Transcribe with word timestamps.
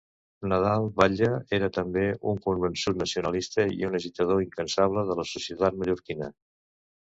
Nadal 0.51 0.85
Batle 1.01 1.27
era 1.57 1.69
també 1.75 2.05
un 2.31 2.41
convençut 2.47 2.99
nacionalista 3.03 3.67
i 3.75 3.87
un 3.91 4.01
agitador 4.01 4.43
incansable 4.47 5.07
de 5.13 5.21
la 5.23 5.29
societat 5.37 5.81
mallorquina. 5.85 6.35